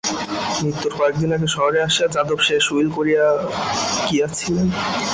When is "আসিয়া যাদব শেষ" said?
1.87-2.63